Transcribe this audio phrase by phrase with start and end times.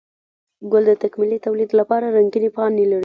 [0.71, 2.99] گل د تکميلي توليد لپاره رنګينې پاڼې لري